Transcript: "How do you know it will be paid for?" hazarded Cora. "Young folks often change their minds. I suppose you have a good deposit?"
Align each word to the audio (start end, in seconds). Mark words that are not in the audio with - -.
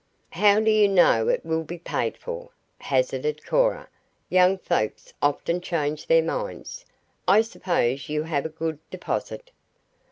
"How 0.31 0.59
do 0.59 0.71
you 0.71 0.87
know 0.87 1.27
it 1.27 1.45
will 1.45 1.63
be 1.63 1.77
paid 1.77 2.17
for?" 2.17 2.49
hazarded 2.79 3.45
Cora. 3.45 3.87
"Young 4.29 4.57
folks 4.57 5.13
often 5.21 5.61
change 5.61 6.07
their 6.07 6.23
minds. 6.23 6.87
I 7.27 7.41
suppose 7.41 8.09
you 8.09 8.23
have 8.23 8.47
a 8.47 8.49
good 8.49 8.79
deposit?" 8.89 9.51